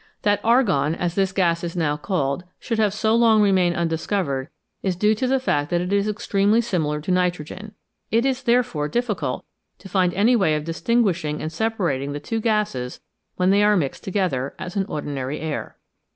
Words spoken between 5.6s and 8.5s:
that it is extremely similar to nitrogen; it is,